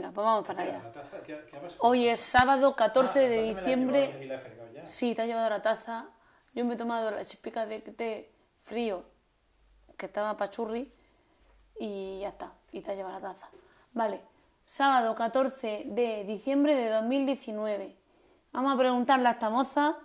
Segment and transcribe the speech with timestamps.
[0.00, 0.82] pues vamos para allá.
[1.78, 4.26] Hoy es sábado 14 Ah, de la llevado diciembre.
[4.26, 4.86] la.
[4.86, 6.06] Sí, te has llevado la taza.
[6.54, 8.32] Yo me he tomado la chispica de té
[8.64, 9.04] frío
[9.96, 10.92] que estaba pachurri
[11.78, 12.52] y ya está.
[12.72, 13.48] Y te has llevado la taza.
[13.92, 14.20] Vale,
[14.66, 17.96] sábado 14 de diciembre de 2019.
[18.52, 19.96] Vamos a preguntarle a esta moza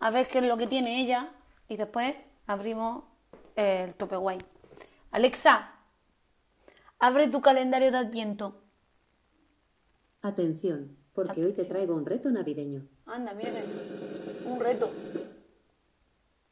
[0.00, 1.28] a ver qué es lo que tiene ella
[1.68, 2.14] y después
[2.46, 3.04] abrimos
[3.56, 4.38] el tope guay.
[5.12, 5.72] Alexa,
[7.00, 8.59] abre tu calendario de Adviento.
[10.22, 12.86] Atención, porque hoy te traigo un reto navideño.
[13.06, 13.62] Anda, mire,
[14.46, 14.86] un reto.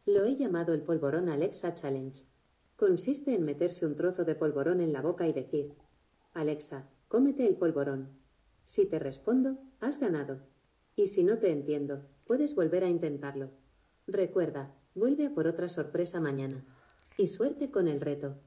[0.07, 2.25] Lo he llamado el polvorón Alexa Challenge.
[2.77, 5.75] Consiste en meterse un trozo de polvorón en la boca y decir,
[6.33, 8.19] Alexa, cómete el polvorón.
[8.65, 10.41] Si te respondo, has ganado.
[10.97, 13.51] Y si no te entiendo, puedes volver a intentarlo.
[14.07, 16.65] Recuerda, vuelve a por otra sorpresa mañana.
[17.19, 18.39] Y suerte con el reto.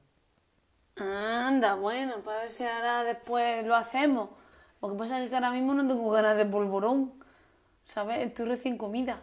[0.96, 4.41] Anda, bueno, para ver si ahora después lo hacemos.
[4.82, 7.12] Lo que pasa es que ahora mismo no tengo ganas de polvorón,
[7.84, 8.26] ¿sabes?
[8.26, 9.22] Estoy recién comida.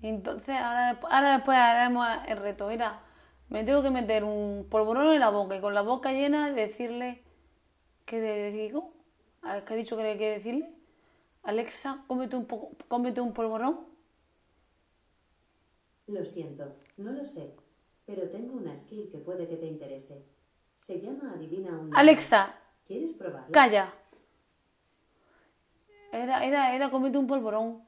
[0.00, 2.68] Y entonces ahora, ahora después haremos el reto.
[2.68, 3.00] Mira,
[3.48, 7.22] me tengo que meter un polvorón en la boca y con la boca llena decirle...
[8.06, 8.92] ¿Qué le digo?
[9.42, 10.74] ¿Qué ha dicho que hay que decirle?
[11.42, 13.80] Alexa, cómete un, poco, cómete un polvorón.
[16.06, 17.54] Lo siento, no lo sé,
[18.06, 20.24] pero tengo una skill que puede que te interese.
[20.76, 21.96] Se llama Adivina un...
[21.96, 23.52] Alexa, ¿Quieres probarlo?
[23.52, 23.94] Calla.
[26.12, 27.82] Era, era, era cómete un polvorón.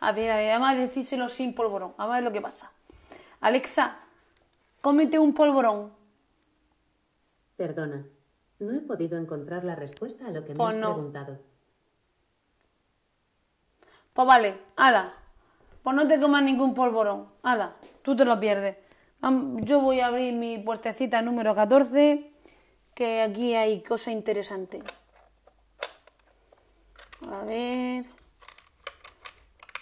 [0.00, 1.94] A ver, a ver, además decírselo sin polvorón.
[1.96, 2.72] A ver lo que pasa.
[3.40, 3.98] Alexa,
[4.80, 5.92] cómete un polvorón.
[7.56, 8.04] Perdona,
[8.58, 10.94] no he podido encontrar la respuesta a lo que me Pues has no.
[10.94, 11.38] preguntado.
[14.12, 15.14] Pues vale, ala.
[15.82, 17.28] Pues no te comas ningún polvorón.
[17.42, 18.76] Ala, tú te lo pierdes.
[19.62, 22.32] Yo voy a abrir mi puertecita número 14,
[22.94, 24.82] que aquí hay cosa interesante.
[27.30, 28.04] A ver.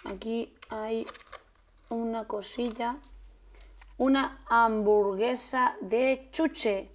[0.05, 1.07] Aquí hay
[1.89, 2.97] una cosilla.
[3.97, 6.89] Una hamburguesa de chuche.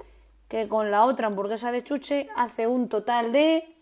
[0.48, 3.76] Que con la otra hamburguesa de chuche hace un total de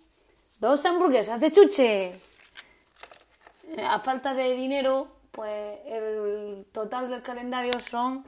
[0.60, 2.06] dos hamburguesas de chuche.
[2.06, 8.24] Eh, A falta de dinero, pues el total del calendario son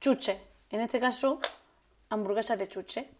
[0.00, 0.38] chuches.
[0.70, 1.40] En este caso,
[2.10, 3.10] hamburguesas de chuche.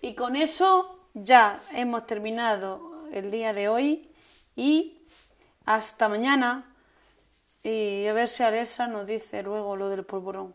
[0.00, 4.08] Y con eso ya hemos terminado el día de hoy
[4.56, 4.98] y
[5.64, 6.64] hasta mañana.
[7.62, 10.54] Y a ver si Alesa nos dice luego lo del polvorón.